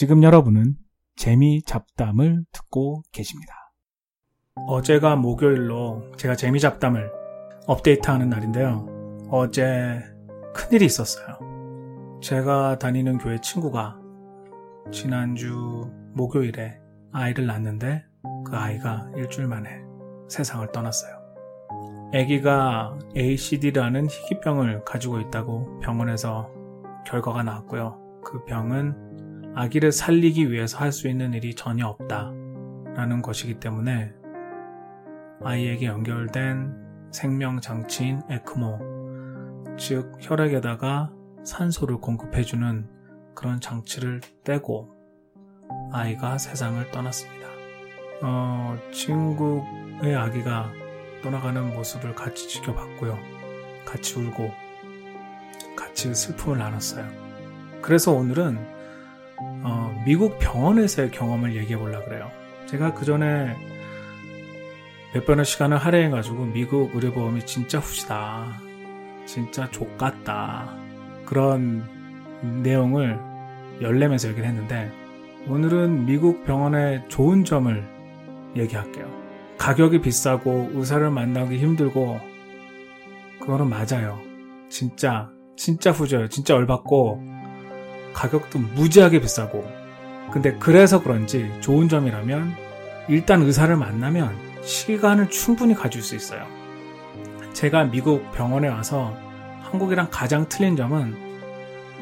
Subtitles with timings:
[0.00, 0.76] 지금 여러분은
[1.14, 3.52] 재미 잡담을 듣고 계십니다.
[4.66, 7.12] 어제가 목요일로 제가 재미 잡담을
[7.66, 9.28] 업데이트하는 날인데요.
[9.30, 10.00] 어제
[10.54, 11.38] 큰일이 있었어요.
[12.22, 14.00] 제가 다니는 교회 친구가
[14.90, 16.80] 지난주 목요일에
[17.12, 18.02] 아이를 낳았는데
[18.46, 19.82] 그 아이가 일주일 만에
[20.30, 21.12] 세상을 떠났어요.
[22.14, 26.50] 아기가 ACD라는 희귀병을 가지고 있다고 병원에서
[27.04, 28.00] 결과가 나왔고요.
[28.24, 29.09] 그 병은
[29.54, 32.32] 아기를 살리기 위해서 할 수 있는 일이 전혀 없다
[32.94, 34.12] 라는 것이기 때문에
[35.42, 41.10] 아이에게 연결된 생명장치인 에크모, 즉 혈액에다가
[41.44, 42.88] 산소를 공급해주는
[43.34, 44.94] 그런 장치를 떼고
[45.92, 47.48] 아이가 세상을 떠났습니다.
[48.22, 50.70] 어, 친구의 아기가
[51.22, 53.18] 떠나가는 모습을 같이 지켜봤고요.
[53.86, 54.50] 같이 울고
[55.76, 57.08] 같이 슬픔을 나눴어요.
[57.80, 58.79] 그래서 오늘은
[59.62, 62.30] 어, 미국 병원에서의 경험을 얘기해 보려 그래요.
[62.66, 63.56] 제가 그 전에
[65.12, 68.58] 몇 번의 시간을 할애해가지고 미국 의료보험이 진짜 후지다.
[69.26, 70.72] 진짜 족같다.
[71.24, 71.84] 그런
[72.62, 73.18] 내용을
[73.80, 74.90] 열내면서 얘기를 했는데
[75.48, 77.84] 오늘은 미국 병원의 좋은 점을
[78.56, 79.08] 얘기할게요.
[79.58, 82.20] 가격이 비싸고 의사를 만나기 힘들고
[83.40, 84.18] 그거는 맞아요.
[84.68, 86.28] 진짜 진짜 후져요.
[86.28, 87.29] 진짜 얼받고
[88.12, 89.68] 가격도 무지하게 비싸고
[90.32, 92.54] 근데 그래서 그런지 좋은 점이라면
[93.08, 96.46] 일단 의사를 만나면 시간을 충분히 가질 수 있어요.
[97.52, 99.16] 제가 미국 병원에 와서
[99.62, 101.16] 한국이랑 가장 틀린 점은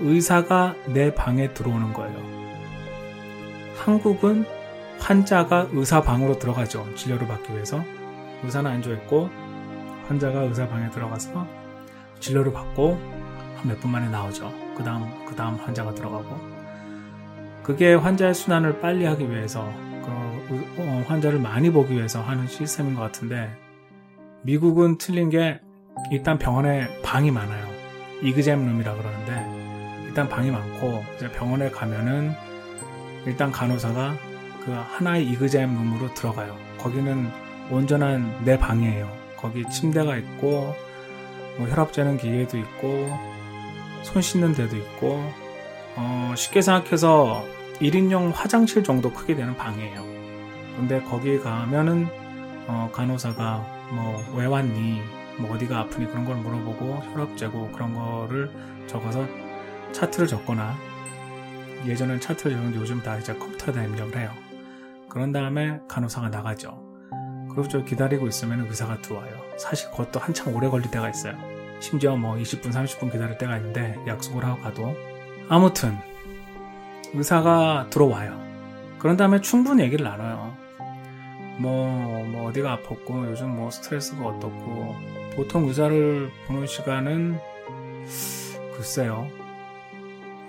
[0.00, 2.18] 의사가 내 방에 들어오는 거예요.
[3.76, 4.44] 한국은
[4.98, 6.86] 환자가 의사 방으로 들어가죠.
[6.96, 7.82] 진료를 받기 위해서.
[8.44, 9.30] 의사는 앉아있고
[10.08, 11.46] 환자가 의사 방에 들어가서
[12.20, 12.98] 진료를 받고
[13.56, 14.52] 한 몇 분 만에 나오죠.
[14.78, 16.38] 그 다음, 그 다음 환자가 들어가고.
[17.64, 19.70] 그게 환자의 순환을 빨리 하기 위해서,
[20.02, 23.50] 그, 어, 환자를 많이 보기 위해서 하는 시스템인 것 같은데,
[24.42, 25.60] 미국은 틀린 게
[26.12, 27.66] 일단 병원에 방이 많아요.
[28.22, 32.32] 이그잼 룸이라 그러는데, 일단 방이 많고, 이제 병원에 가면은
[33.26, 34.14] 일단 간호사가
[34.64, 36.56] 그 하나의 이그잼 룸으로 들어가요.
[36.78, 37.28] 거기는
[37.70, 39.10] 온전한 내 방이에요.
[39.36, 40.74] 거기 침대가 있고,
[41.58, 43.10] 뭐 혈압 재는 기계도 있고,
[44.02, 45.22] 손 씻는 데도 있고,
[45.96, 47.44] 어, 쉽게 생각해서
[47.80, 50.02] 1인용 화장실 정도 크게 되는 방이에요.
[50.76, 52.08] 근데 거기 가면은,
[52.66, 55.02] 어, 간호사가 뭐, 왜 왔니?
[55.38, 56.06] 뭐, 어디가 아프니?
[56.06, 58.50] 그런 걸 물어보고, 혈압 재고 그런 거를
[58.86, 59.26] 적어서
[59.92, 60.76] 차트를 적거나,
[61.86, 64.30] 예전엔 차트를 적는데 요즘 다 이제 컴퓨터에다 입력을 해요.
[65.08, 66.82] 그런 다음에 간호사가 나가죠.
[67.50, 69.30] 그리고 저 기다리고 있으면 의사가 들어와요.
[69.58, 71.34] 사실 그것도 한참 오래 걸릴 때가 있어요.
[71.80, 74.96] 심지어 뭐 20분, 30분 기다릴 때가 있는데 약속을 하고 가도
[75.48, 75.96] 아무튼
[77.14, 78.38] 의사가 들어와요.
[78.98, 80.56] 그런 다음에 충분히 얘기를 나눠요.
[81.58, 84.94] 뭐, 뭐 어디가 아팠고 요즘 뭐 스트레스가 어떻고
[85.34, 87.38] 보통 의사를 보는 시간은
[88.74, 89.28] 글쎄요.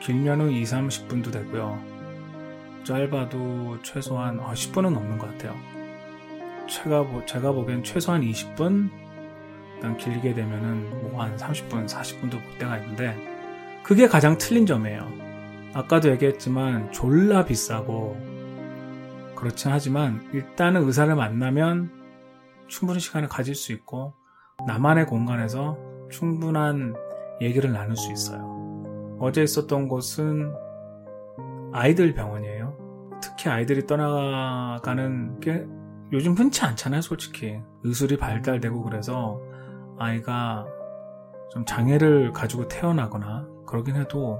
[0.01, 1.79] 길면은 2, 30분도 되고요.
[2.83, 5.55] 짧아도 최소한 10분은 넘는 것 같아요.
[6.67, 8.89] 제가, 제가 보기엔 최소한 20분?
[9.79, 13.15] 일단 길게 되면은 뭐 한 30분, 40분도 볼 때가 있는데
[13.83, 15.07] 그게 가장 틀린 점이에요.
[15.73, 18.17] 아까도 얘기했지만 졸라 비싸고
[19.35, 21.91] 그렇긴 하지만 일단은 의사를 만나면
[22.67, 24.13] 충분히 시간을 가질 수 있고
[24.67, 25.77] 나만의 공간에서
[26.11, 26.95] 충분한
[27.41, 29.17] 얘기를 나눌 수 있어요.
[29.19, 30.53] 어제 있었던 곳은
[31.71, 33.19] 아이들 병원이에요.
[33.21, 35.65] 특히 아이들이 떠나가는 게
[36.11, 37.59] 요즘 흔치 않잖아요, 솔직히.
[37.83, 39.39] 의술이 발달되고 그래서
[39.99, 40.65] 아이가
[41.51, 44.39] 좀 장애를 가지고 태어나거나 그러긴 해도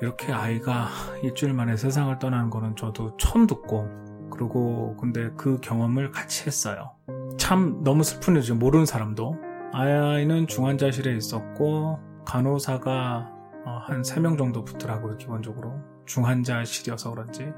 [0.00, 0.86] 이렇게 아이가
[1.22, 3.88] 일주일 만에 세상을 떠나는 거는 저도 처음 듣고
[4.30, 6.92] 그리고 근데 그 경험을 같이 했어요.
[7.36, 8.54] 참 너무 슬픈 일이죠.
[8.54, 9.36] 모르는 사람도.
[9.72, 13.30] 아이는 중환자실에 있었고 간호사가
[13.64, 15.80] 한 3명 정도 붙더라고요, 기본적으로.
[16.06, 17.52] 중환자실이어서 그런지.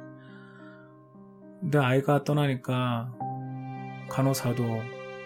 [1.61, 3.13] 근데 아이가 떠나니까
[4.11, 4.65] 간호사도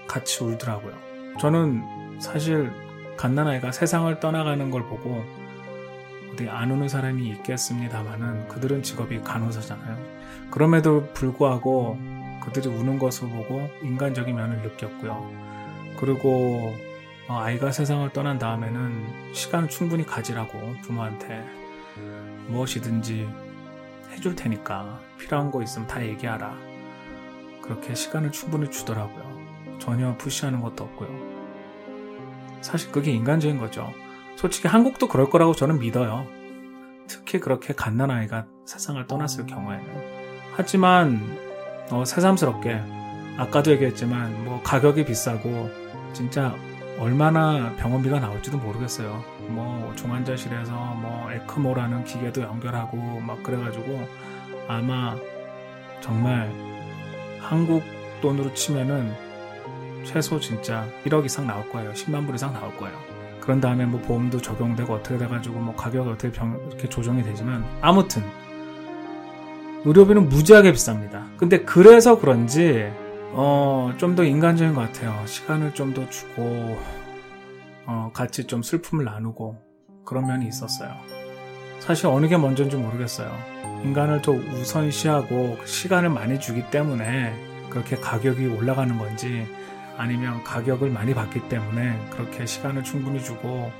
[0.07, 0.93] 같이 울더라고요.
[1.39, 1.83] 저는
[2.19, 2.71] 사실
[3.17, 5.25] 갓난아이가 세상을 떠나가는 걸 보고
[6.33, 9.97] 어디 안 우는 사람이 있겠습니다만은 그들은 직업이 간호사잖아요.
[10.51, 11.99] 그럼에도 불구하고
[12.45, 15.31] 그들이 우는 것을 보고 인간적인 면을 느꼈고요.
[15.99, 16.75] 그리고
[17.29, 21.45] 아이가 세상을 떠난 다음에는 시간을 충분히 가지라고 부모한테
[22.49, 23.29] 무엇이든지
[24.13, 26.55] 해줄 테니까 필요한 거 있으면 다 얘기하라.
[27.63, 29.79] 그렇게 시간을 충분히 주더라고요.
[29.79, 31.26] 전혀 푸시하는 것도 없고요.
[32.67, 33.95] 사실 그게 인간적인 거죠.
[34.35, 36.27] 솔직히 한국도 그럴 거라고 저는 믿어요.
[37.07, 39.87] 특히 그렇게 갓난아이가 세상을 떠났을 경우에는
[40.57, 41.21] 하지만
[41.93, 42.83] 어, 새삼스럽게
[43.39, 45.71] 아까도 얘기했지만 뭐 가격이 비싸고
[46.13, 46.57] 진짜
[46.99, 49.23] 얼마나 병원비가 나올지도 모르겠어요.
[49.49, 54.09] 뭐 중환자실에서 뭐 에크모라는 기계도 연결하고 막 그래가지고
[54.67, 55.17] 아마
[56.01, 56.51] 정말
[57.41, 57.85] 한국
[58.21, 59.26] 돈으로 치면은
[60.07, 61.93] 최소 진짜 1억 이상 나올 거예요.
[61.93, 62.97] 10만 불 이상 나올 거예요.
[63.41, 68.23] 그런 다음에 뭐 보험도 적용되고 어떻게 돼가지고 뭐 가격이 어떻게 병, 이렇게 조정이 되지만 아무튼
[69.85, 71.37] 의료비는 무지하게 비쌉니다.
[71.37, 72.91] 근데 그래서 그런지
[73.33, 75.27] 어, 좀 더 인간적인 것 같아요.
[75.27, 76.79] 시간을 좀 더 주고,
[77.85, 79.57] 어, 같이 좀 슬픔을 나누고,
[80.07, 80.91] 그런 면이 있었어요.
[81.81, 83.31] 사실 어느 게 먼저인지 모르겠어요.
[83.85, 87.35] 인간을 더 우선시하고 시간을 많이 주기 때문에
[87.69, 89.47] 그렇게 가격이 올라가는 건지,
[89.97, 93.73] 아니면 가격을 많이 받기 때문에 그렇게 시간을 충분히 주고,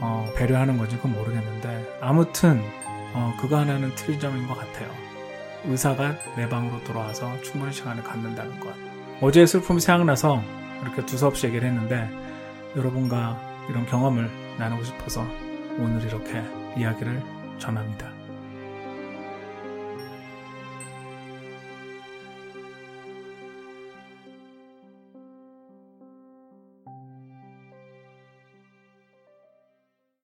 [0.00, 2.62] 어, 배려하는 건지 그건 모르겠는데, 아무튼,
[3.14, 4.88] 어, 그거 하나는 틀린 점인 것 같아요.
[5.66, 8.74] 의사가 내 방으로 돌아와서 충분히 시간을 갖는다는 것.
[9.20, 10.42] 어제의 슬픔이 생각나서
[10.82, 12.08] 이렇게 두서없이 얘기를 했는데
[12.76, 15.26] 여러분과 이런 경험을 나누고 싶어서
[15.78, 16.42] 오늘 이렇게
[16.76, 17.22] 이야기를
[17.58, 18.13] 전합니다.